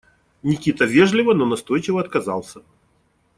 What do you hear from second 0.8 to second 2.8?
вежливо, но настойчиво отказался.